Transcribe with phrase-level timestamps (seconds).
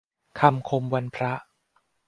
[0.39, 1.31] คำคมวันพระ